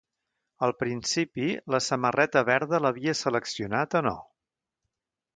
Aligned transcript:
Al 0.67 0.71
principi, 0.77 1.49
la 1.75 1.79
samarreta 1.87 2.43
verda 2.47 2.79
l'havia 2.85 3.15
seleccionat 3.19 3.93
o 3.99 4.05
no? 4.07 4.15